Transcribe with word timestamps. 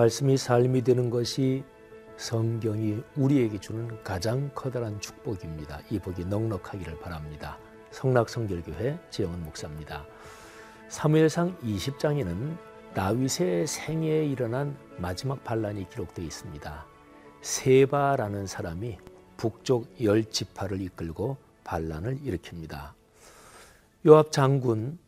말씀이 0.00 0.38
삶이 0.38 0.82
되는 0.82 1.10
것이 1.10 1.62
성경이 2.16 3.02
우리에게 3.16 3.60
주는 3.60 4.02
가장 4.02 4.50
커다란 4.54 4.98
축복입니다. 4.98 5.82
이 5.90 5.98
복이 5.98 6.24
넉넉하기를 6.24 7.00
바랍니다. 7.00 7.58
성락성결교회 7.90 8.98
지영은 9.10 9.44
목사입니다. 9.44 10.06
사무엘상 10.88 11.54
20장에는 11.58 12.56
다윗의 12.94 13.66
생애에 13.66 14.24
일어난 14.24 14.74
마지막 14.96 15.44
반란이 15.44 15.90
기록되어 15.90 16.24
있습니다. 16.24 16.86
세바라는 17.42 18.46
사람이 18.46 18.96
북쪽 19.36 19.86
열 20.02 20.24
지파를 20.24 20.80
이끌고 20.80 21.36
반란을 21.64 22.20
일으킵니다. 22.20 22.92
요압 24.06 24.32
장군 24.32 24.98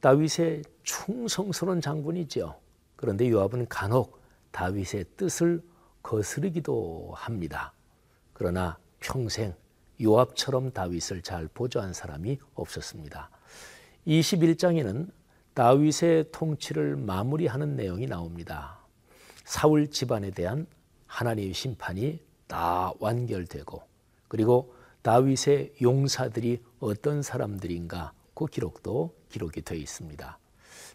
다윗의 0.00 0.62
충성스러운 0.82 1.80
장군이죠. 1.80 2.56
그런데 2.96 3.30
요압은 3.30 3.68
간혹 3.68 4.19
다윗의 4.52 5.04
뜻을 5.16 5.62
거스르기도 6.02 7.12
합니다. 7.14 7.72
그러나 8.32 8.78
평생 9.00 9.54
요압처럼 10.02 10.72
다윗을 10.72 11.22
잘 11.22 11.48
보조한 11.48 11.92
사람이 11.92 12.38
없었습니다. 12.54 13.30
21장에는 14.06 15.10
다윗의 15.54 16.32
통치를 16.32 16.96
마무리하는 16.96 17.76
내용이 17.76 18.06
나옵니다. 18.06 18.78
사울 19.44 19.90
집안에 19.90 20.30
대한 20.30 20.66
하나님의 21.06 21.52
심판이 21.52 22.20
다 22.46 22.92
완결되고 22.98 23.82
그리고 24.28 24.74
다윗의 25.02 25.74
용사들이 25.82 26.62
어떤 26.78 27.22
사람들인가 27.22 28.12
그 28.34 28.46
기록도 28.46 29.14
기록이 29.28 29.62
되어 29.62 29.76
있습니다. 29.76 30.38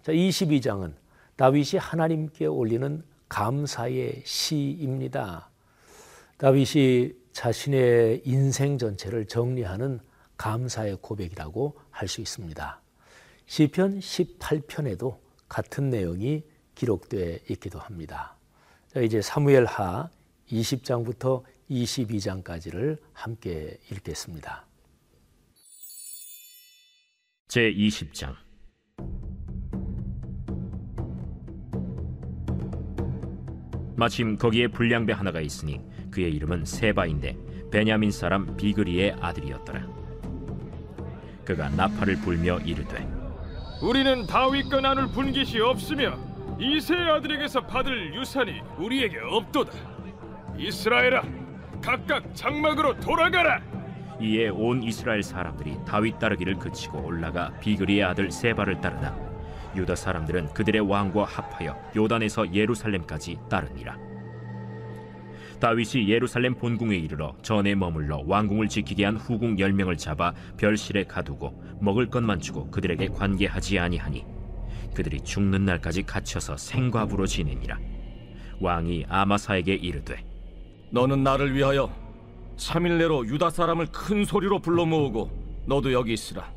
자, 0.04 0.12
22장은 0.12 0.94
다윗이 1.36 1.80
하나님께 1.80 2.46
올리는 2.46 3.04
감사의 3.30 4.24
시입니다. 4.26 5.50
다윗이 6.38 7.14
자신의 7.32 8.22
인생 8.26 8.78
전체를 8.78 9.26
정리하는 9.28 10.00
감사의 10.38 10.98
고백이라고 11.02 11.78
할 11.90 12.08
수 12.08 12.22
있습니다. 12.22 12.82
시편 13.48 14.00
18편에도 14.00 15.20
같은 15.48 15.90
내용이 15.90 16.44
기록되어 16.76 17.40
있기도 17.50 17.80
합니다. 17.80 18.36
자, 18.94 19.02
이제 19.02 19.22
사무엘하 19.22 20.10
20장부터 20.50 21.44
22장까지를 21.70 22.98
함께 23.14 23.80
읽겠습니다. 23.92 24.66
제 27.48 27.72
20장 27.72 28.36
마침 33.96 34.38
거기에 34.38 34.68
불량배 34.68 35.14
하나가 35.14 35.40
있으니 35.40 35.82
그의 36.12 36.34
이름은 36.34 36.66
세바인데 36.66 37.38
베냐민 37.72 38.12
사람 38.12 38.56
비그리의 38.58 39.16
아들이었더라. 39.22 39.88
그가 41.44 41.70
나팔을 41.70 42.18
불며 42.18 42.60
이르되 42.60 43.08
우리는 43.82 44.26
다윗과 44.26 44.82
나눌 44.82 45.08
분깃이 45.08 45.60
없으며 45.62 46.18
이세의 46.60 47.12
아들에게서 47.12 47.68
받을 47.68 48.14
유산이 48.16 48.62
우리에게 48.78 49.18
없도다. 49.20 49.72
이스라엘아, 50.58 51.24
각각 51.82 52.34
장막으로 52.34 53.00
돌아가라. 53.00 53.62
이에 54.22 54.48
온 54.48 54.82
이스라엘 54.82 55.22
사람들이 55.22 55.78
다윗 55.86 56.18
따르기를 56.20 56.56
그치고 56.56 57.06
올라가 57.06 57.52
비그리의 57.60 58.04
아들 58.04 58.32
세바를 58.32 58.80
따르다 58.80 59.25
유다 59.76 59.96
사람들은 59.96 60.54
그들의 60.54 60.82
왕과 60.82 61.26
합하여 61.26 61.92
요단에서 61.96 62.54
예루살렘까지 62.54 63.38
따르니라 63.50 63.98
다윗이 65.60 66.10
예루살렘 66.10 66.54
본궁에 66.56 66.96
이르러 66.96 67.36
전에 67.42 67.76
머물러 67.76 68.24
왕궁을 68.26 68.68
지키게 68.68 69.06
한 69.06 69.16
후궁 69.16 69.58
열명을 69.58 69.98
잡아 69.98 70.34
별실에 70.58 71.06
가두고 71.06 71.78
먹을 71.80 72.10
것만 72.10 72.40
주고 72.40 72.70
그들에게 72.72 73.08
관계하지 73.08 73.80
아니하니 73.80 74.26
그들이 74.94 75.22
죽는 75.22 75.66
날까지 75.66 76.04
갇혀서 76.04 76.58
생과부로 76.58 77.26
지내니라 77.26 77.80
왕이 78.60 79.06
아마사에게 79.08 79.76
이르되 79.76 80.24
너는 80.92 81.24
나를 81.24 81.54
위하여 81.54 81.90
3일 82.58 82.98
내로 82.98 83.26
유다 83.28 83.50
사람을 83.50 83.88
큰 83.88 84.24
소리로 84.24 84.60
불러 84.60 84.86
모으고 84.86 85.30
너도 85.66 85.92
여기 85.92 86.14
있으라. 86.14 86.55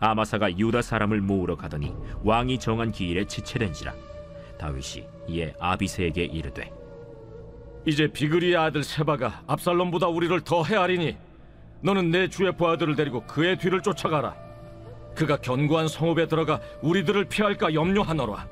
아마사가 0.00 0.58
유다 0.58 0.82
사람을 0.82 1.20
모으러 1.20 1.56
가더니 1.56 1.94
왕이 2.24 2.58
정한 2.58 2.90
기일에 2.90 3.24
지체된지라 3.26 3.94
다윗이 4.58 5.06
이에 5.28 5.54
아비세에게 5.60 6.24
이르되 6.24 6.72
이제 7.86 8.06
비그리의 8.06 8.56
아들 8.56 8.82
세바가 8.82 9.44
압살롬보다 9.46 10.08
우리를 10.08 10.40
더 10.42 10.62
헤아리니 10.62 11.16
너는 11.82 12.10
내 12.10 12.28
주의 12.28 12.54
부하들을 12.54 12.94
데리고 12.94 13.26
그의 13.26 13.56
뒤를 13.58 13.80
쫓아가라. 13.80 14.36
그가 15.14 15.38
견고한 15.38 15.88
성읍에 15.88 16.26
들어가 16.28 16.60
우리들을 16.82 17.24
피할까 17.24 17.74
염려하노라. 17.74 18.46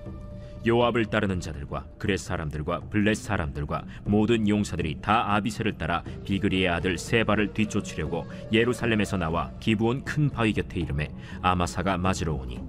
요압을 0.66 1.06
따르는 1.06 1.41
자들과 1.41 1.86
그렛 1.98 2.19
사람들과 2.19 2.80
블렛 2.91 3.16
사람들과 3.16 3.84
모든 4.04 4.48
용사들이 4.48 4.98
다 5.00 5.34
아비세를 5.34 5.78
따라 5.78 6.02
비그리의 6.24 6.69
아들 6.69 6.98
세바를 6.98 7.52
뒤쫓으려고 7.54 8.26
예루살렘에서 8.52 9.16
나와 9.16 9.50
기부온 9.60 10.04
큰 10.04 10.28
바위 10.28 10.52
곁에 10.52 10.80
이름에 10.80 11.08
아마사가 11.42 11.96
맞으러 11.98 12.34
오니 12.34 12.60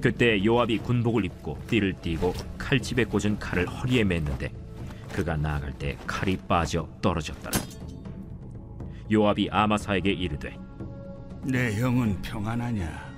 그때 0.00 0.44
요압이 0.44 0.78
군복을 0.78 1.24
입고 1.24 1.58
띠를 1.68 1.94
띠고 2.02 2.32
칼집에 2.58 3.04
꽂은 3.04 3.38
칼을 3.38 3.66
허리에 3.66 4.04
맸는데 4.04 4.50
그가 5.12 5.36
나아갈 5.36 5.72
때 5.72 5.96
칼이 6.06 6.36
빠져 6.36 6.88
떨어졌더라 7.00 7.58
요압이 9.10 9.48
아마사에게 9.50 10.10
이르되 10.10 10.56
내 11.44 11.74
형은 11.80 12.22
평안하냐? 12.22 13.12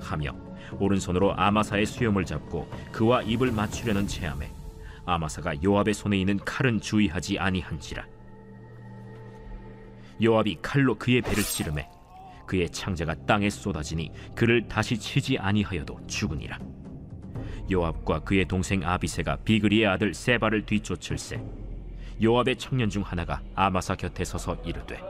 하며 0.00 0.43
오른손으로 0.78 1.34
아마사의 1.36 1.86
수염을 1.86 2.24
잡고 2.24 2.68
그와 2.92 3.22
입을 3.22 3.52
맞추려는 3.52 4.06
체함에 4.06 4.50
아마사가 5.06 5.62
요압의 5.62 5.94
손에 5.94 6.18
있는 6.18 6.38
칼은 6.38 6.80
주의하지 6.80 7.38
아니한지라 7.38 8.06
요압이 10.22 10.58
칼로 10.62 10.94
그의 10.96 11.20
배를 11.20 11.42
찌르매 11.42 11.88
그의 12.46 12.70
창자가 12.70 13.14
땅에 13.26 13.50
쏟아지니 13.50 14.12
그를 14.34 14.66
다시 14.68 14.98
치지 14.98 15.38
아니하여도 15.38 16.06
죽으니라 16.06 16.58
요압과 17.70 18.20
그의 18.20 18.44
동생 18.46 18.84
아비세가 18.84 19.36
비그리의 19.44 19.86
아들 19.86 20.14
세바를 20.14 20.66
뒤쫓을세 20.66 21.42
요압의 22.22 22.56
청년 22.56 22.88
중 22.88 23.02
하나가 23.02 23.40
아마사 23.54 23.96
곁에 23.96 24.24
서서 24.24 24.56
이르되 24.64 25.00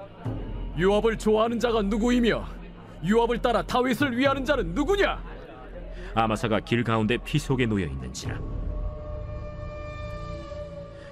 요압을 0.79 1.19
좋아하는 1.19 1.59
자가 1.59 1.83
누구이며 1.83 2.45
요압을 3.07 3.39
따라 3.43 3.63
다윗을 3.63 4.17
위하는 4.17 4.45
자는 4.45 4.75
누구냐? 4.75 5.34
아마사가 6.15 6.61
길 6.61 6.85
가운데 6.85 7.17
피 7.17 7.39
속에 7.39 7.67
놓여 7.67 7.87
있는지라. 7.87 8.39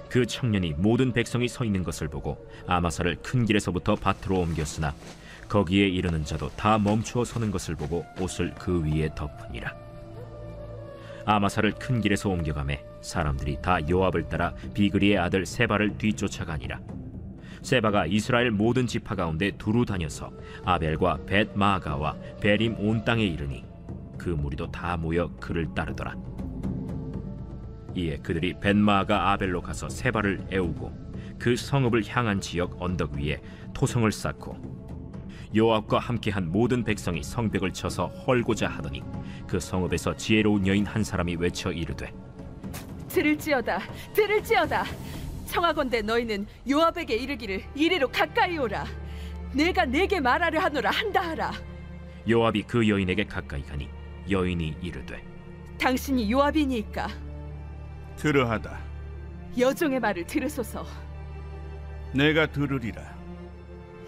그 0.09 0.25
청년이 0.25 0.75
모든 0.77 1.11
백성이 1.11 1.47
서 1.47 1.65
있는 1.65 1.83
것을 1.83 2.07
보고 2.07 2.47
아마사를 2.67 3.17
큰 3.23 3.45
길에서부터 3.45 3.95
밭으로 3.95 4.41
옮겼으나 4.41 4.93
거기에 5.49 5.87
이르는 5.87 6.23
자도 6.23 6.49
다 6.49 6.77
멈추어 6.77 7.25
서는 7.25 7.51
것을 7.51 7.75
보고 7.75 8.05
옷을 8.19 8.53
그 8.55 8.83
위에 8.83 9.09
덮으니라. 9.15 9.75
아마사를 11.25 11.71
큰 11.73 12.01
길에서 12.01 12.29
옮겨가매 12.29 12.83
사람들이 13.01 13.57
다 13.61 13.77
요압을 13.89 14.29
따라 14.29 14.53
비그리의 14.73 15.17
아들 15.17 15.45
세바를 15.45 15.97
뒤쫓아가니라. 15.97 16.79
세바가 17.61 18.05
이스라엘 18.07 18.51
모든 18.51 18.85
지파 18.85 19.15
가운데 19.15 19.51
두루 19.57 19.85
다녀서 19.85 20.31
아벨과 20.65 21.19
벳 21.25 21.49
마가와 21.55 22.15
베림 22.41 22.75
온 22.77 23.03
땅에 23.03 23.23
이르니 23.23 23.63
그 24.23 24.29
무리도 24.29 24.71
다 24.71 24.95
모여 24.95 25.29
그를 25.37 25.67
따르더라. 25.75 26.15
이에 27.93 28.17
그들이 28.19 28.57
벤마가 28.57 29.33
아벨로 29.33 29.61
가서 29.61 29.89
세바를 29.89 30.47
애우고 30.49 30.93
그 31.37 31.57
성읍을 31.57 32.03
향한 32.07 32.39
지역 32.39 32.81
언덕 32.81 33.15
위에 33.15 33.41
토성을 33.73 34.09
쌓고 34.09 34.55
요압과 35.53 35.99
함께한 35.99 36.49
모든 36.49 36.85
백성이 36.85 37.21
성벽을 37.21 37.73
쳐서 37.73 38.07
헐고자 38.07 38.69
하더니 38.69 39.03
그 39.45 39.59
성읍에서 39.59 40.15
지혜로운 40.15 40.65
여인 40.67 40.85
한 40.85 41.03
사람이 41.03 41.35
외쳐 41.35 41.73
이르되 41.73 42.13
들을지어다 43.09 43.79
들을지어다. 44.13 44.85
청하건대 45.47 46.01
너희는 46.01 46.47
요압에게 46.67 47.13
이르기를 47.13 47.61
이리로 47.75 48.07
가까이 48.07 48.57
오라. 48.57 48.85
내가 49.53 49.85
내게 49.85 50.21
말하려 50.21 50.61
하노라 50.61 50.89
한다 50.89 51.21
하라. 51.21 51.51
요압이 52.27 52.63
그 52.63 52.87
여인에게 52.87 53.25
가까이 53.25 53.61
가니 53.61 53.89
여인이 54.29 54.77
이르되 54.81 55.21
당신이 55.77 56.31
요압이니까 56.31 57.07
들으하다. 58.15 58.77
여종의 59.57 59.99
말을 59.99 60.25
들으소서 60.25 60.85
내가 62.13 62.45
들으리라. 62.47 63.01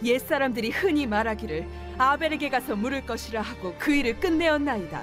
옛사람들이 0.03 0.69
흔히 0.71 1.07
말하기를 1.07 1.67
아벨에게 1.97 2.50
가서 2.50 2.75
물을 2.75 3.06
것이라 3.06 3.41
하고 3.41 3.73
그 3.79 3.94
일을 3.94 4.19
끝내었나이다 4.19 5.01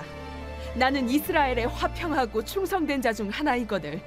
나는 0.76 1.09
이스라엘의 1.09 1.67
화평하고 1.69 2.44
충성된 2.44 3.03
자 3.03 3.12
중 3.12 3.29
하나이거늘 3.29 4.00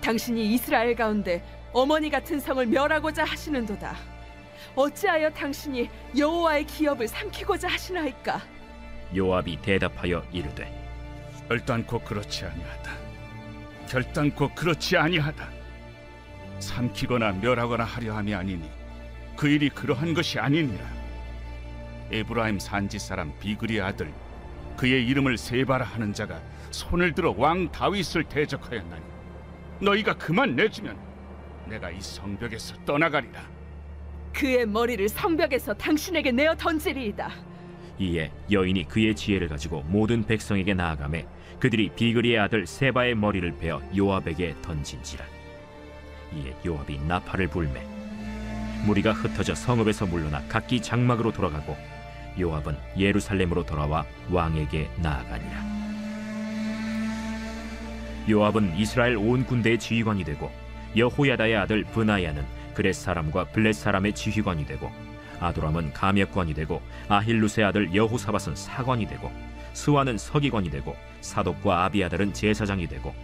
당신이 0.00 0.52
이스라엘 0.54 0.94
가운데 0.94 1.44
어머니 1.72 2.10
같은 2.10 2.40
성을 2.40 2.64
멸하고자 2.66 3.24
하시는도다. 3.24 3.94
어찌하여 4.74 5.30
당신이 5.30 5.88
여호와의 6.16 6.64
기업을 6.64 7.06
삼키고자 7.06 7.68
하시나이까? 7.68 8.40
요압이 9.14 9.60
대답하여 9.62 10.24
이르되 10.32 10.80
결단코 11.48 11.98
그렇지 11.98 12.44
아니하다. 12.44 12.92
결단코 13.88 14.54
그렇지 14.54 14.96
아니하다. 14.96 15.48
삼키거나 16.60 17.32
멸하거나 17.32 17.82
하려 17.82 18.14
함이 18.14 18.34
아니니 18.34 18.70
그 19.36 19.48
일이 19.48 19.68
그러한 19.68 20.14
것이 20.14 20.38
아니니라. 20.38 20.84
에브라임 22.12 22.58
산지 22.58 22.98
사람 22.98 23.32
비그리 23.40 23.80
아들 23.80 24.12
그의 24.76 25.06
이름을 25.06 25.38
세바라 25.38 25.84
하는 25.84 26.12
자가 26.12 26.40
손을 26.70 27.12
들어 27.14 27.34
왕 27.36 27.70
다윗을 27.70 28.24
대적하였나니 28.24 29.02
너희가 29.80 30.14
그만 30.14 30.54
내주면 30.54 30.96
내가 31.66 31.90
이 31.90 32.00
성벽에서 32.00 32.76
떠나가리라. 32.84 33.42
그의 34.32 34.66
머리를 34.66 35.08
성벽에서 35.08 35.74
당신에게 35.74 36.30
내어 36.30 36.54
던지리이다. 36.54 37.49
이에 38.00 38.32
여인이 38.50 38.88
그의 38.88 39.14
지혜를 39.14 39.48
가지고 39.48 39.82
모든 39.82 40.24
백성에게 40.24 40.72
나아가매 40.72 41.26
그들이 41.58 41.90
비그리의 41.94 42.38
아들 42.38 42.66
세바의 42.66 43.14
머리를 43.14 43.58
베어 43.58 43.82
요압에게 43.94 44.56
던진지라. 44.62 45.24
이에 46.34 46.56
요압이 46.64 46.98
나팔을 47.06 47.48
불매 47.48 47.84
무리가 48.86 49.12
흩어져 49.12 49.54
성읍에서 49.54 50.06
물러나 50.06 50.42
각기 50.48 50.80
장막으로 50.80 51.32
돌아가고 51.32 51.76
요압은 52.40 52.74
예루살렘으로 52.96 53.66
돌아와 53.66 54.06
왕에게 54.30 54.88
나아가니라. 55.02 55.80
요압은 58.30 58.78
이스라엘 58.78 59.16
온 59.16 59.44
군대의 59.44 59.78
지휘관이 59.78 60.24
되고 60.24 60.50
여호야다의 60.96 61.56
아들 61.56 61.84
브나야는 61.84 62.44
그렛 62.72 62.94
사람과 62.94 63.44
블렛 63.46 63.74
사람의 63.74 64.14
지휘관이 64.14 64.64
되고 64.64 64.90
아도람은 65.40 65.92
감역관이 65.92 66.54
되고 66.54 66.80
아힐루스의 67.08 67.66
아들 67.66 67.94
여호사밧은 67.94 68.54
사관이 68.54 69.06
되고 69.06 69.30
스와는 69.72 70.18
서기관이 70.18 70.70
되고 70.70 70.94
사독과 71.20 71.84
아비아달은 71.84 72.34
제사장이 72.34 72.86
되고 72.86 73.14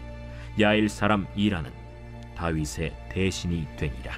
야일 0.58 0.88
사람 0.88 1.26
이라는 1.36 1.70
다윗의 2.34 2.94
대신이 3.10 3.66
되니라. 3.76 4.12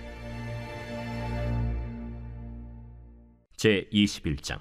제 3.57 3.89
21장 3.93 4.61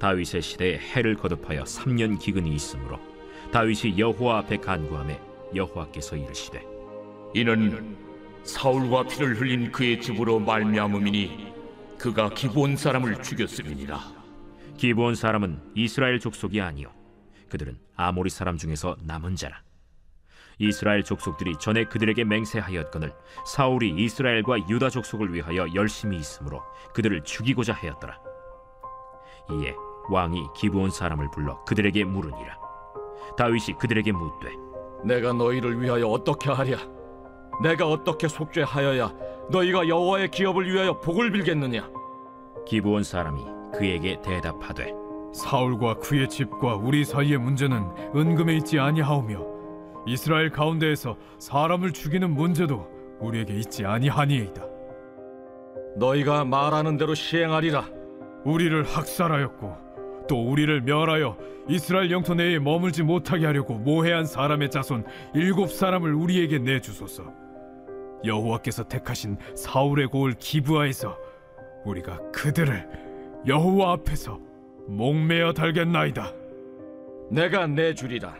다윗의 0.00 0.42
시대에 0.42 0.78
해를 0.78 1.14
거듭하여 1.14 1.62
3년 1.62 2.18
기근이 2.18 2.52
있으므로 2.52 2.98
다윗이 3.52 3.96
여호와 3.96 4.38
앞에 4.38 4.56
간구하며 4.56 5.14
여호와께서 5.54 6.16
이르시되 6.16 6.71
이는 7.34 7.96
사울과 8.44 9.04
피를 9.04 9.40
흘린 9.40 9.72
그의 9.72 10.00
집으로 10.00 10.38
말미암음이니 10.40 11.52
그가 11.98 12.30
기본 12.30 12.76
사람을 12.76 13.22
죽였음이니라. 13.22 14.22
기브온 14.76 15.14
사람은 15.14 15.60
이스라엘 15.76 16.18
족속이 16.18 16.60
아니요 16.60 16.88
그들은 17.50 17.78
아모리 17.94 18.30
사람 18.30 18.56
중에서 18.56 18.96
남은 19.04 19.36
자라 19.36 19.62
이스라엘 20.58 21.04
족속들이 21.04 21.54
전에 21.60 21.84
그들에게 21.84 22.24
맹세하였거늘 22.24 23.12
사울이 23.46 23.94
이스라엘과 23.96 24.68
유다 24.68 24.90
족속을 24.90 25.32
위하여 25.32 25.66
열심히 25.74 26.16
있으므로 26.16 26.62
그들을 26.94 27.22
죽이고자 27.22 27.74
하였더라 27.74 28.18
이에 29.52 29.74
왕이 30.08 30.48
기브온 30.56 30.90
사람을 30.90 31.30
불러 31.30 31.62
그들에게 31.64 32.02
물으니라 32.04 32.58
다윗이 33.36 33.78
그들에게 33.78 34.10
묻되 34.10 34.50
내가 35.04 35.32
너희를 35.32 35.80
위하여 35.80 36.08
어떻게 36.08 36.50
하랴? 36.50 36.76
내가 37.60 37.88
어떻게 37.88 38.28
속죄하여야 38.28 39.12
너희가 39.50 39.88
여호와의 39.88 40.30
기업을 40.30 40.72
위하여 40.72 40.98
복을 41.00 41.32
빌겠느냐? 41.32 41.90
기브온 42.66 43.02
사람이 43.02 43.44
그에게 43.74 44.20
대답하되 44.22 44.92
사울과 45.34 45.94
그의 45.94 46.28
집과 46.28 46.76
우리 46.76 47.04
사이의 47.04 47.38
문제는 47.38 47.84
은금에 48.14 48.56
있지 48.56 48.78
아니하오며 48.78 49.52
이스라엘 50.06 50.50
가운데에서 50.50 51.16
사람을 51.38 51.92
죽이는 51.92 52.30
문제도 52.30 52.88
우리에게 53.20 53.54
있지 53.54 53.84
아니하니이다. 53.86 54.62
너희가 55.96 56.44
말하는 56.44 56.96
대로 56.96 57.14
시행하리라. 57.14 57.86
우리를 58.44 58.82
학살하였고 58.84 59.76
또 60.28 60.50
우리를 60.50 60.82
멸하여 60.82 61.36
이스라엘 61.68 62.10
영토 62.10 62.34
내에 62.34 62.58
머물지 62.58 63.02
못하게 63.02 63.46
하려고 63.46 63.74
모해한 63.74 64.24
사람의 64.24 64.70
자손 64.70 65.04
일곱 65.34 65.70
사람을 65.70 66.12
우리에게 66.14 66.58
내주소서. 66.58 67.41
여호와께서 68.24 68.84
택하신 68.84 69.36
사울의 69.54 70.08
고을 70.08 70.34
기브아에서 70.38 71.16
우리가 71.84 72.20
그들을 72.32 72.88
여호와 73.46 73.92
앞에서 73.92 74.38
목매어 74.86 75.52
달겠나이다. 75.52 76.32
내가 77.30 77.66
내 77.66 77.94
주리라. 77.94 78.34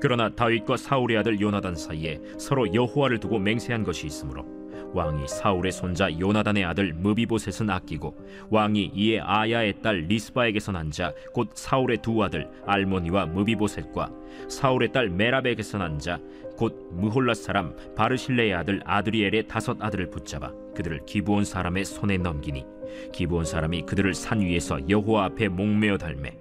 그러나 0.00 0.28
다윗과 0.28 0.76
사울의 0.76 1.16
아들 1.18 1.40
요나단 1.40 1.74
사이에 1.74 2.20
서로 2.38 2.72
여호와를 2.72 3.18
두고 3.18 3.38
맹세한 3.38 3.82
것이 3.82 4.06
있으므로 4.06 4.44
왕이 4.92 5.26
사울의 5.26 5.72
손자 5.72 6.08
요나단의 6.18 6.64
아들 6.64 6.92
무비보셋은 6.92 7.68
아끼고 7.70 8.14
왕이 8.50 8.92
이에 8.94 9.20
아야의 9.20 9.80
딸 9.82 10.06
리스바에게서 10.08 10.72
난 10.72 10.90
자 10.90 11.12
곧 11.32 11.50
사울의 11.54 11.98
두 12.02 12.22
아들 12.22 12.48
알모니와 12.66 13.26
무비보셋과 13.26 14.10
사울의 14.48 14.92
딸 14.92 15.08
메라백에서 15.08 15.78
난 15.78 15.98
자 15.98 16.18
곧 16.56 16.88
무홀라 16.92 17.34
사람 17.34 17.74
바르실레의 17.94 18.54
아들 18.54 18.80
아드리엘의 18.84 19.48
다섯 19.48 19.76
아들을 19.80 20.10
붙잡아 20.10 20.52
그들을 20.74 21.04
기브온 21.06 21.44
사람의 21.44 21.84
손에 21.84 22.18
넘기니 22.18 22.64
기브온 23.12 23.44
사람이 23.44 23.82
그들을 23.82 24.14
산 24.14 24.40
위에서 24.40 24.88
여호와 24.88 25.24
앞에 25.26 25.48
목매어 25.48 25.98
달매 25.98 26.36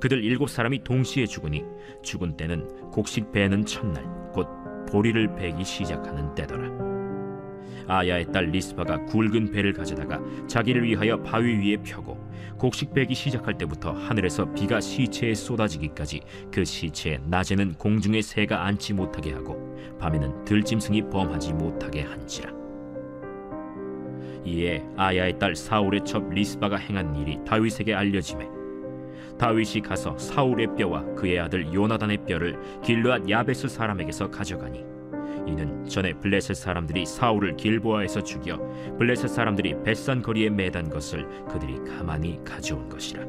그들 0.00 0.24
일곱 0.24 0.48
사람이 0.48 0.82
동시에 0.82 1.26
죽으니 1.26 1.64
죽은 2.02 2.36
때는 2.36 2.90
곡식 2.90 3.32
베는 3.32 3.66
첫날 3.66 4.04
곧 4.32 4.48
보리를 4.90 5.34
베기 5.36 5.64
시작하는 5.64 6.34
때더라 6.34 6.89
아야의 7.90 8.32
딸 8.32 8.46
리스바가 8.46 9.06
굵은 9.06 9.50
배를 9.50 9.72
가져다가 9.72 10.20
자기를 10.46 10.84
위하여 10.84 11.20
바위 11.22 11.56
위에 11.56 11.76
펴고 11.78 12.18
곡식 12.58 12.94
베기 12.94 13.14
시작할 13.14 13.58
때부터 13.58 13.92
하늘에서 13.92 14.52
비가 14.52 14.80
시체에 14.80 15.34
쏟아지기까지 15.34 16.20
그 16.52 16.64
시체에 16.64 17.18
낮에는 17.26 17.74
공중에 17.74 18.22
새가 18.22 18.64
앉지 18.66 18.94
못하게 18.94 19.32
하고 19.32 19.76
밤에는 19.98 20.44
들짐승이 20.44 21.08
범하지 21.10 21.54
못하게 21.54 22.02
한지라. 22.02 22.52
이에 24.44 24.82
아야의 24.96 25.38
딸 25.38 25.54
사울의 25.54 26.04
첩 26.04 26.30
리스바가 26.30 26.76
행한 26.76 27.16
일이 27.16 27.38
다윗에게 27.44 27.94
알려지매 27.94 28.48
다윗이 29.38 29.82
가서 29.82 30.16
사울의 30.18 30.76
뼈와 30.76 31.14
그의 31.14 31.40
아들 31.40 31.72
요나단의 31.72 32.24
뼈를 32.26 32.58
길르앗 32.82 33.28
야베스 33.28 33.68
사람에게서 33.68 34.30
가져가니 34.30 34.89
이는 35.46 35.84
전에 35.86 36.12
블레셋 36.14 36.56
사람들이 36.56 37.06
사울을 37.06 37.56
길보아에서 37.56 38.22
죽여 38.22 38.58
블레셋 38.98 39.30
사람들이 39.30 39.74
벳산 39.82 40.22
거리에 40.22 40.50
매단 40.50 40.88
것을 40.88 41.26
그들이 41.48 41.78
가만히 41.84 42.38
가져온 42.44 42.88
것이라 42.88 43.24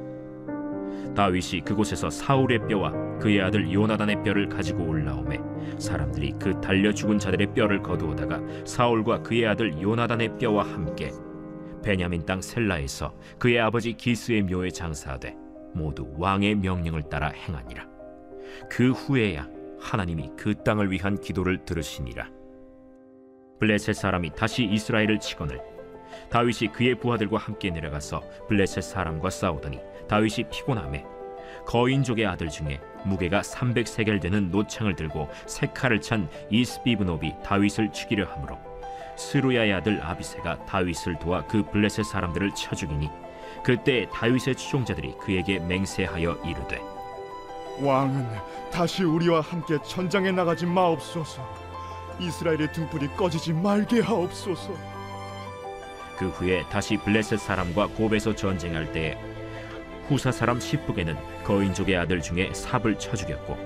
다윗이 1.16 1.62
그곳에서 1.66 2.10
사울의 2.10 2.68
뼈와 2.68 2.92
그의 3.20 3.42
아들 3.42 3.72
요나단의 3.72 4.24
뼈를 4.24 4.48
가지고 4.48 4.86
올라오매 4.86 5.40
사람들이 5.78 6.34
그 6.40 6.60
달려 6.62 6.94
죽은 6.94 7.20
자들의 7.20 7.54
뼈를 7.54 7.82
거두어다가 7.82 8.42
사울과 8.66 9.24
그의 9.24 9.48
아들 9.48 9.82
요나단의 9.82 10.38
뼈와 10.38 10.64
함께 10.64 11.12
베냐민 11.84 12.26
땅 12.26 12.42
셀라에서 12.42 13.14
그의 13.40 13.60
아버지 13.60 13.94
기스의 13.94 14.44
묘에 14.44 14.70
장사하되 14.70 15.36
모두 15.74 16.08
왕의 16.18 16.56
명령을 16.56 17.04
따라 17.04 17.30
행하니라. 17.30 17.88
그 18.70 18.92
후에야 18.92 19.48
하나님이 19.82 20.32
그 20.38 20.56
땅을 20.64 20.92
위한 20.92 21.20
기도를 21.20 21.66
들으시니라. 21.66 22.30
블레셋 23.60 23.96
사람이 23.96 24.32
다시 24.36 24.64
이스라엘을 24.66 25.20
치거늘 25.20 25.62
다윗이 26.30 26.72
그의 26.74 26.96
부하들과 26.96 27.38
함께 27.38 27.70
내려가서 27.70 28.22
블레셋 28.48 28.84
사람과 28.84 29.30
싸우더니 29.30 29.80
다윗이 30.08 30.50
피곤함에 30.52 31.06
거인족의 31.66 32.26
아들 32.26 32.50
중에 32.50 32.82
무게가 33.06 33.42
300세겔 33.42 34.20
되는 34.20 34.50
노창을 34.50 34.96
들고 34.96 35.30
세 35.46 35.68
칼을 35.68 36.02
찬 36.02 36.28
이스비브노비 36.50 37.36
다윗을 37.44 37.92
죽이려 37.92 38.26
하므로 38.26 38.58
스루야의 39.16 39.74
아들 39.74 40.02
아비세가 40.02 40.66
다윗을 40.66 41.20
도와 41.20 41.46
그 41.46 41.64
블레셋 41.64 42.06
사람들을 42.06 42.56
쳐 42.56 42.76
죽이니 42.76 43.10
그때 43.64 44.08
다윗의 44.12 44.56
추종자들이 44.56 45.16
그에게 45.20 45.60
맹세하여 45.60 46.42
이르되 46.46 46.91
왕은 47.80 48.28
다시 48.72 49.04
우리와 49.04 49.42
함께 49.42 49.78
전장에 49.84 50.32
나가지 50.32 50.66
마옵소서. 50.66 51.42
이스라엘의 52.20 52.72
등불이 52.74 53.10
꺼지지 53.16 53.54
말게 53.54 54.02
하옵소서. 54.02 54.74
그 56.18 56.30
후에 56.30 56.64
다시 56.70 56.98
블레셋 56.98 57.40
사람과 57.40 57.88
곱에서 57.88 58.36
전쟁할 58.36 58.92
때에 58.92 59.18
후사 60.08 60.32
사람 60.32 60.60
시프게는 60.60 61.18
거인족의 61.44 61.98
아들 61.98 62.22
중에 62.22 62.54
삽을 62.54 63.00
쳐 63.00 63.16
죽였고 63.16 63.58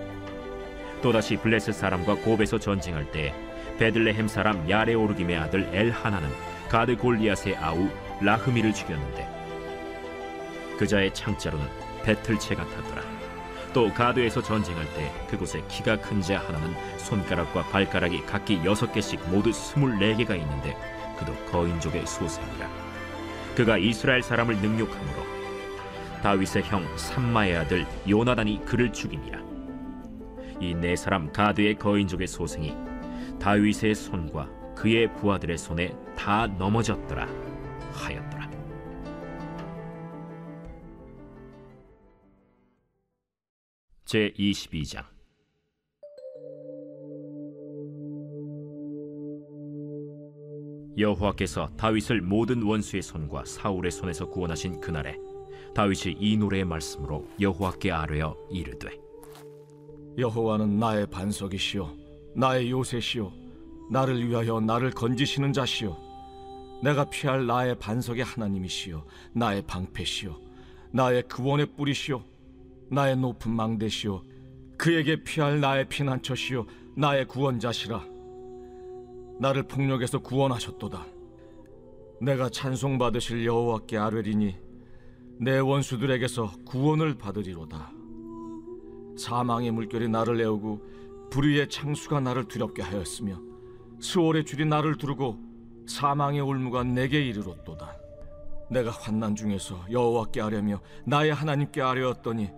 또다시 1.01 1.38
블레셋 1.38 1.74
사람과 1.75 2.15
곱에서 2.15 2.57
전쟁할 2.57 3.12
때 3.12 3.33
베들레헴 3.77 4.27
사람 4.27 4.69
야레오르김의 4.69 5.38
아들 5.38 5.69
엘 5.74 5.91
하나는 5.91 6.29
가드 6.69 6.97
골리앗의 6.97 7.57
아우 7.57 7.89
라흐미를 8.21 8.74
죽였는데 8.74 9.27
그자의 10.77 11.13
창자로는 11.13 11.67
배틀채 12.03 12.55
같았더라. 12.55 13.14
또 13.75 13.94
가드에서 13.94 14.41
전쟁할 14.41 14.86
때 14.94 15.12
그곳에 15.29 15.62
키가 15.67 16.00
큰 16.00 16.22
자 16.22 16.39
하나는 16.39 16.74
손가락과 16.98 17.63
발가락이 17.63 18.25
각기 18.25 18.62
여섯 18.63 18.94
개씩 18.94 19.29
모두 19.29 19.51
스물네 19.51 20.15
개가 20.15 20.34
있는데 20.38 20.77
그도 21.20 21.34
거인족의 21.51 22.08
소생이라. 22.08 22.70
그가 23.53 23.77
이스라엘 23.77 24.24
사람을 24.24 24.55
능욕함으로 24.62 25.24
다윗의 26.24 26.63
형 26.63 26.86
삼마의 26.98 27.58
아들 27.58 27.86
요나단이 28.10 28.63
그를 28.63 28.94
죽이니라. 28.94 29.39
이 30.62 30.74
네 30.74 30.96
사람 30.96 31.29
가드의 31.34 31.75
거인족의 31.75 32.27
소생이 32.27 32.74
다윗의 33.41 33.94
손과 33.94 34.48
그의 34.74 35.13
부하들의 35.15 35.58
손에 35.58 35.94
다 36.17 36.48
넘어졌더라 36.48 37.27
하였더 37.91 38.34
제 44.05 44.31
22장. 44.38 45.03
여호와께서 50.95 51.69
다윗을 51.75 52.21
모든 52.21 52.62
원수의 52.62 53.01
손과 53.01 53.45
사울의 53.45 53.89
손에서 53.89 54.29
구원하신 54.29 54.79
그날에 54.79 55.17
다윗이 55.74 56.17
이 56.19 56.38
노래의 56.38 56.65
말씀으로 56.65 57.27
여호와께 57.41 57.91
아뢰어 57.91 58.38
이르되 58.51 58.91
여호와는 60.19 60.77
나의 60.77 61.07
반석이시요 61.07 61.91
나의 62.35 62.69
요새시요 62.69 63.33
나를 63.89 64.29
위하여 64.29 64.59
나를 64.59 64.91
건지시는 64.91 65.51
자시요. 65.51 65.97
내가 66.83 67.09
피할 67.09 67.47
나의 67.47 67.79
반석의 67.79 68.24
하나님이시요 68.24 69.03
나의 69.33 69.63
방패시요 69.65 70.39
나의 70.91 71.24
구원의 71.24 71.75
뿌리시요 71.75 72.34
나의 72.89 73.17
높은 73.17 73.51
망대시요 73.51 74.23
그에게 74.77 75.23
피할 75.23 75.59
나의 75.59 75.87
피난처시요 75.87 76.65
나의 76.95 77.27
구원자시라. 77.27 78.05
나를 79.39 79.63
폭력에서 79.63 80.19
구원하셨도다. 80.19 81.05
내가 82.21 82.49
찬송 82.49 82.97
받으실 82.97 83.45
여호와께 83.45 83.97
아뢰리니 83.97 84.57
내 85.39 85.59
원수들에게서 85.59 86.51
구원을 86.65 87.17
받으리로다. 87.17 87.91
사망의 89.17 89.71
물결이 89.71 90.07
나를 90.07 90.37
내오고 90.37 90.81
불의의 91.31 91.69
창수가 91.69 92.21
나를 92.21 92.45
두렵게 92.45 92.81
하였으며 92.81 93.41
수월의 93.99 94.45
줄이 94.45 94.65
나를 94.65 94.97
두르고 94.97 95.37
사망의 95.87 96.41
올무가 96.41 96.83
내게 96.83 97.25
이르렀도다. 97.25 97.97
내가 98.69 98.91
환난 98.91 99.35
중에서 99.35 99.85
여호와께 99.91 100.41
아뢰며 100.41 100.79
나의 101.05 101.33
하나님께 101.33 101.81
아뢰었더니 101.81 102.49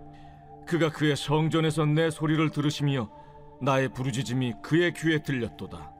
그가 0.68 0.90
그의 0.90 1.16
성전에서 1.16 1.86
내 1.86 2.10
소리를 2.10 2.50
들으시며 2.50 3.10
나의 3.62 3.88
부르짖음이 3.88 4.56
그의 4.62 4.92
귀에 4.92 5.22
들렸도다. 5.22 5.90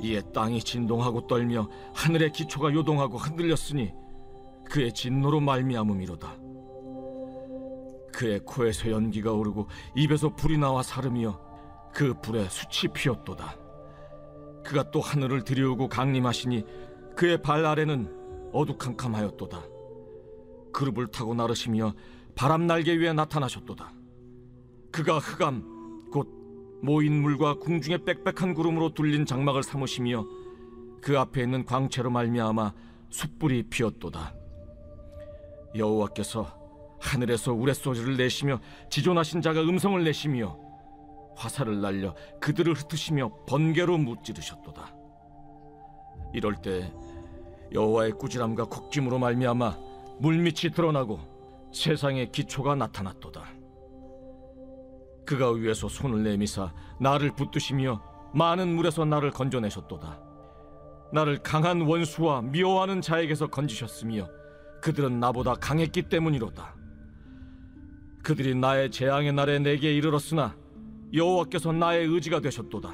이에 0.00 0.20
땅이 0.32 0.62
진동하고 0.62 1.26
떨며 1.26 1.68
하늘의 1.92 2.30
기초가 2.30 2.72
요동하고 2.72 3.18
흔들렸으니 3.18 3.92
그의 4.64 4.92
진노로 4.92 5.40
말미암음이로다. 5.40 6.36
그의 8.12 8.40
코에서 8.44 8.92
연기가 8.92 9.32
오르고 9.32 9.66
입에서 9.96 10.34
불이 10.36 10.56
나와 10.56 10.84
사르며 10.84 11.40
그 11.92 12.14
불에 12.22 12.46
숯이 12.48 12.92
피었도다. 12.92 13.56
그가 14.64 14.88
또 14.92 15.00
하늘을 15.00 15.42
들이우고 15.42 15.88
강림하시니 15.88 16.64
그의 17.16 17.42
발 17.42 17.66
아래는 17.66 18.50
어두캄캄하였도다. 18.52 19.62
그룹을 20.72 21.08
타고 21.08 21.34
나르시며 21.34 21.92
바람 22.38 22.68
날개 22.68 22.96
위에 22.96 23.12
나타나셨도다. 23.14 23.92
그가 24.92 25.18
흑암 25.18 26.08
곧 26.12 26.78
모인 26.80 27.20
물과 27.20 27.58
궁중의 27.58 28.04
빽빽한 28.04 28.54
구름으로 28.54 28.94
둘린 28.94 29.26
장막을 29.26 29.64
삼으시며 29.64 30.24
그 31.02 31.18
앞에 31.18 31.42
있는 31.42 31.64
광채로 31.64 32.10
말미암아 32.10 32.74
숯불이 33.10 33.64
피었도다. 33.64 34.34
여호와께서 35.74 36.46
하늘에서 37.00 37.52
우레소리를 37.54 38.16
내시며 38.16 38.60
지존하신 38.88 39.42
자가 39.42 39.60
음성을 39.62 40.04
내시며 40.04 40.56
화살을 41.34 41.80
날려 41.80 42.14
그들을 42.40 42.72
흩으시며 42.72 43.32
번개로 43.48 43.98
무찌르셨도다. 43.98 44.94
이럴 46.34 46.54
때 46.62 46.92
여호와의 47.72 48.12
꾸지람과 48.12 48.66
곡짐으로 48.66 49.18
말미암아 49.18 49.76
물밑이 50.20 50.72
드러나고 50.72 51.37
세상의 51.72 52.32
기초가 52.32 52.74
나타났도다. 52.74 53.44
그가 55.26 55.50
위에서 55.50 55.88
손을 55.88 56.22
내미사 56.22 56.72
나를 57.00 57.34
붙드시며 57.34 58.02
많은 58.34 58.74
물에서 58.74 59.04
나를 59.04 59.30
건져내셨도다. 59.30 60.20
나를 61.12 61.42
강한 61.42 61.82
원수와 61.82 62.42
미워하는 62.42 63.00
자에게서 63.00 63.48
건지셨으며 63.48 64.28
그들은 64.82 65.20
나보다 65.20 65.54
강했기 65.54 66.08
때문이로다. 66.08 66.74
그들이 68.22 68.54
나의 68.54 68.90
재앙의 68.90 69.32
날에 69.32 69.58
내게 69.58 69.94
이르렀으나 69.94 70.56
여호와께서 71.12 71.72
나의 71.72 72.06
의지가 72.06 72.40
되셨도다. 72.40 72.92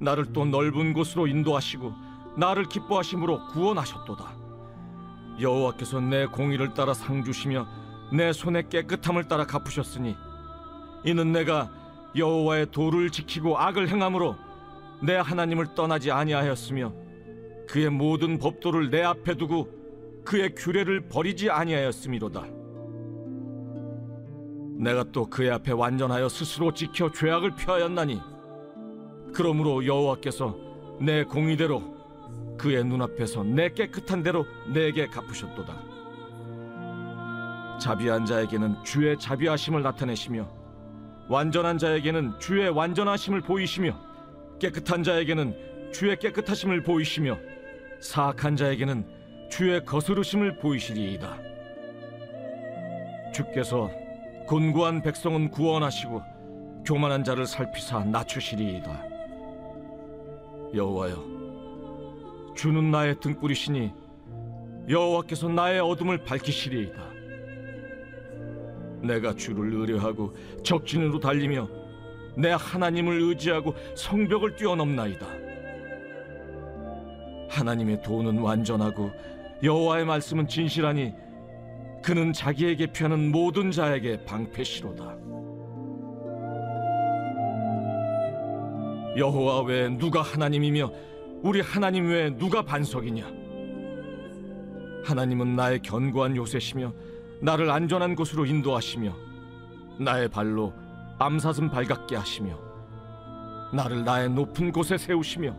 나를 0.00 0.32
또 0.32 0.44
넓은 0.44 0.92
곳으로 0.92 1.26
인도하시고 1.26 1.92
나를 2.36 2.64
기뻐하심으로 2.68 3.48
구원하셨도다. 3.48 4.47
여호와께서 5.40 6.00
내 6.00 6.26
공의를 6.26 6.74
따라 6.74 6.94
상 6.94 7.24
주시며 7.24 7.66
내 8.12 8.32
손의 8.32 8.68
깨끗함을 8.68 9.28
따라 9.28 9.46
갚으셨으니 9.46 10.16
이는 11.04 11.32
내가 11.32 11.70
여호와의 12.16 12.70
도를 12.70 13.10
지키고 13.10 13.58
악을 13.58 13.88
행함으로 13.88 14.36
내 15.02 15.16
하나님을 15.16 15.74
떠나지 15.74 16.10
아니하였으며 16.10 16.92
그의 17.68 17.90
모든 17.90 18.38
법도를 18.38 18.90
내 18.90 19.02
앞에 19.02 19.36
두고 19.36 19.68
그의 20.24 20.54
규례를 20.54 21.08
버리지 21.08 21.50
아니하였음이로다. 21.50 22.44
내가 24.78 25.04
또 25.12 25.26
그의 25.26 25.50
앞에 25.50 25.72
완전하여 25.72 26.28
스스로 26.28 26.72
지켜 26.72 27.10
죄악을 27.10 27.56
피하였나니 27.56 28.20
그러므로 29.34 29.84
여호와께서 29.84 30.56
내 31.00 31.24
공의대로 31.24 31.97
그의 32.58 32.84
눈앞에서 32.84 33.42
내 33.44 33.70
깨끗한 33.70 34.22
대로 34.22 34.46
내게 34.72 35.06
갚으셨도다. 35.06 35.74
자비한 37.80 38.26
자에게는 38.26 38.82
주의 38.84 39.16
자비하심을 39.18 39.82
나타내시며 39.82 40.46
완전한 41.28 41.78
자에게는 41.78 42.40
주의 42.40 42.68
완전하심을 42.68 43.40
보이시며 43.42 43.96
깨끗한 44.58 45.04
자에게는 45.04 45.92
주의 45.92 46.18
깨끗하심을 46.18 46.82
보이시며 46.82 47.38
사악한 48.00 48.56
자에게는 48.56 49.06
주의 49.50 49.84
거스르심을 49.84 50.58
보이시리이다. 50.58 51.38
주께서 53.32 53.90
곤고한 54.46 55.02
백성은 55.02 55.50
구원하시고 55.50 56.22
교만한 56.84 57.22
자를 57.22 57.46
살피사 57.46 58.04
낮추시리이다. 58.04 59.04
여호와여, 60.74 61.37
주는 62.58 62.90
나의 62.90 63.20
등불이시니 63.20 63.92
여호와께서 64.88 65.48
나의 65.48 65.78
어둠을 65.78 66.24
밝히시리이다. 66.24 67.00
내가 69.00 69.32
주를 69.32 69.72
의뢰하고 69.74 70.34
적진으로 70.64 71.20
달리며 71.20 71.68
내 72.36 72.50
하나님을 72.50 73.20
의지하고 73.22 73.76
성벽을 73.94 74.56
뛰어넘나이다. 74.56 75.24
하나님의 77.48 78.02
도는 78.02 78.38
완전하고 78.40 79.12
여호와의 79.62 80.04
말씀은 80.06 80.48
진실하니 80.48 81.14
그는 82.02 82.32
자기에게 82.32 82.86
피하는 82.86 83.30
모든 83.30 83.70
자에게 83.70 84.24
방패시로다. 84.24 85.16
여호와 89.16 89.62
외에 89.62 89.88
누가 89.90 90.22
하나님이며 90.22 90.90
우리 91.42 91.60
하나님 91.60 92.08
외에 92.08 92.36
누가 92.36 92.62
반석이냐? 92.62 93.24
하나님은 95.04 95.54
나의 95.54 95.80
견고한 95.80 96.36
요새시며 96.36 96.92
나를 97.40 97.70
안전한 97.70 98.16
곳으로 98.16 98.44
인도하시며 98.44 99.14
나의 100.00 100.28
발로 100.28 100.72
암사슴 101.18 101.70
발같게 101.70 102.16
하시며 102.16 102.58
나를 103.72 104.04
나의 104.04 104.30
높은 104.30 104.72
곳에 104.72 104.98
세우시며 104.98 105.54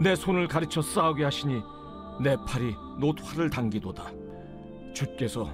내 0.00 0.14
손을 0.14 0.46
가르쳐 0.46 0.80
싸우게 0.80 1.24
하시니 1.24 1.60
내 2.22 2.36
팔이 2.46 2.74
노트화를 3.00 3.50
당기도다. 3.50 4.10
주께서 4.94 5.50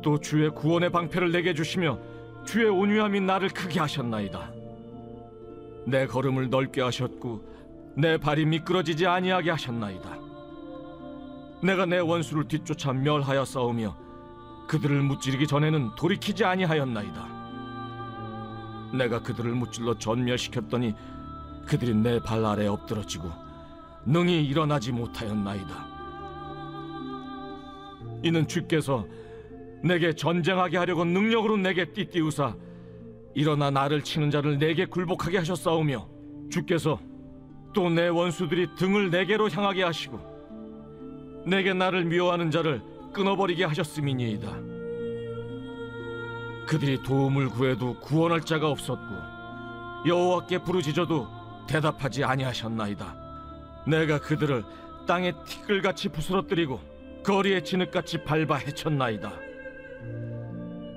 또 0.00 0.18
주의 0.18 0.48
구원의 0.50 0.90
방패를 0.90 1.32
내게 1.32 1.54
주시며 1.54 1.98
주의 2.44 2.66
온유함이 2.66 3.20
나를 3.20 3.48
크게 3.48 3.80
하셨나이다. 3.80 4.52
내 5.86 6.06
걸음을 6.06 6.50
넓게 6.50 6.80
하셨고 6.82 7.53
내 7.96 8.16
발이 8.18 8.44
미끄러지지 8.46 9.06
아니하게 9.06 9.50
하셨나이다. 9.50 10.18
내가 11.62 11.86
내 11.86 11.98
원수를 11.98 12.48
뒤쫓아 12.48 12.92
멸하여 12.92 13.44
싸우며 13.44 13.96
그들을 14.66 15.02
무찌르기 15.02 15.46
전에는 15.46 15.94
돌이키지 15.94 16.44
아니하였나이다. 16.44 17.34
내가 18.94 19.20
그들을 19.22 19.52
무찔러 19.52 19.98
전멸시켰더니 19.98 20.94
그들이 21.66 21.94
내 21.94 22.18
발 22.20 22.44
아래 22.44 22.66
엎드러지고 22.66 23.30
능히 24.06 24.44
일어나지 24.44 24.92
못하였나이다. 24.92 25.94
이는 28.22 28.46
주께서 28.46 29.06
내게 29.82 30.12
전쟁하게 30.14 30.78
하려고 30.78 31.04
능력으로 31.04 31.56
내게 31.56 31.84
띠띠우사 31.92 32.54
일어나 33.34 33.70
나를 33.70 34.02
치는 34.02 34.30
자를 34.30 34.58
내게 34.58 34.86
굴복하게 34.86 35.38
하셨사오며 35.38 36.08
주께서 36.50 36.98
또 37.74 37.90
내 37.90 38.08
원수들이 38.08 38.76
등을 38.76 39.10
내게로 39.10 39.50
향하게 39.50 39.82
하시고 39.82 41.44
내게 41.46 41.74
나를 41.74 42.04
미워하는 42.04 42.50
자를 42.50 42.80
끊어버리게 43.12 43.64
하셨음이니이다. 43.64 44.48
그들이 46.66 47.02
도움을 47.02 47.50
구해도 47.50 48.00
구원할 48.00 48.40
자가 48.40 48.68
없었고 48.70 49.04
여호와께 50.06 50.58
부르짖어도 50.58 51.28
대답하지 51.68 52.24
아니하셨나이다. 52.24 53.14
내가 53.86 54.18
그들을 54.18 54.64
땅에 55.06 55.32
티끌같이 55.44 56.08
부스러뜨리고 56.08 56.80
거리에 57.22 57.62
진흙같이 57.62 58.24
밟아 58.24 58.56
헤쳤나이다. 58.56 59.32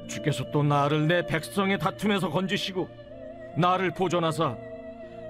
주께서 0.07 0.49
또 0.51 0.63
나를 0.63 1.07
내 1.07 1.25
백성의 1.25 1.79
다툼에서 1.79 2.29
건지시고 2.29 2.89
나를 3.57 3.93
보존하사 3.93 4.55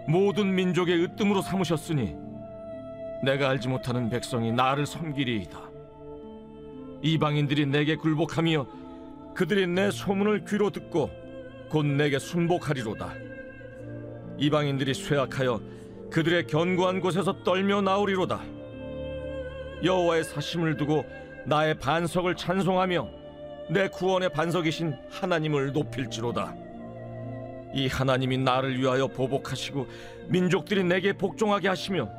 모든 0.07 0.55
민족의 0.55 1.03
으뜸으로 1.03 1.41
삼으셨으니 1.41 2.15
내가 3.23 3.49
알지 3.49 3.67
못하는 3.67 4.09
백성이 4.09 4.51
나를 4.51 4.85
섬기리이다. 4.85 5.59
이방인들이 7.01 7.65
내게 7.65 7.95
굴복하며 7.95 8.65
그들이 9.35 9.67
내 9.67 9.91
소문을 9.91 10.45
귀로 10.45 10.69
듣고 10.69 11.09
곧 11.69 11.85
내게 11.85 12.19
순복하리로다. 12.19 13.13
이방인들이 14.37 14.93
쇠약하여 14.93 15.61
그들의 16.09 16.47
견고한 16.47 17.01
곳에서 17.01 17.43
떨며 17.43 17.81
나오리로다. 17.81 18.39
여호와의 19.83 20.23
사심을 20.23 20.77
두고 20.77 21.05
나의 21.45 21.77
반석을 21.79 22.35
찬송하며 22.35 23.09
내 23.69 23.89
구원의 23.89 24.29
반석이신 24.29 24.95
하나님을 25.09 25.73
높일지로다. 25.73 26.66
이 27.73 27.87
하나님이 27.87 28.37
나를 28.37 28.79
위하여 28.79 29.07
보복하시고 29.07 29.87
민족들이 30.27 30.83
내게 30.83 31.13
복종하게 31.13 31.67
하시며 31.67 32.09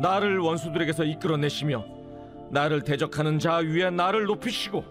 나를 0.00 0.38
원수들에게서 0.38 1.04
이끌어내시며 1.04 1.84
나를 2.50 2.82
대적하는 2.82 3.38
자 3.38 3.56
위에 3.56 3.90
나를 3.90 4.24
높이시고 4.24 4.84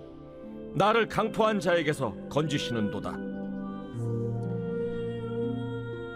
나를 0.75 1.07
강포한 1.07 1.59
자에게서 1.59 2.13
건지시는도다. 2.29 3.17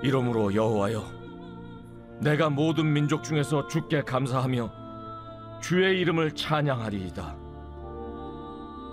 이러므로 0.04 0.54
여호와여, 0.54 1.04
내가 2.20 2.50
모든 2.50 2.92
민족 2.92 3.24
중에서 3.24 3.68
주께 3.68 4.02
감사하며 4.02 4.72
주의 5.62 6.00
이름을 6.02 6.32
찬양하리이다. 6.32 7.36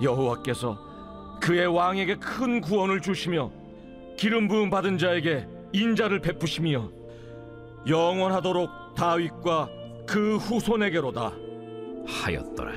여호와께서 0.03 0.79
그의 1.41 1.67
왕에게 1.67 2.17
큰 2.17 2.61
구원을 2.61 3.01
주시며 3.01 3.51
기름 4.19 4.49
부음 4.49 4.69
받은 4.69 4.99
자에게 4.99 5.47
인자를 5.73 6.21
베푸시며 6.21 6.91
영원하도록 7.89 8.69
다윗과 8.97 9.71
그 10.09 10.37
후손에게로다. 10.39 11.33
하였더라. 12.05 12.73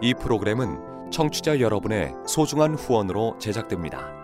이 0.00 0.14
프로그램은 0.14 1.10
청취자 1.10 1.60
여러분의 1.60 2.14
소중한 2.26 2.74
후원으로 2.74 3.36
제작됩니다. 3.38 4.23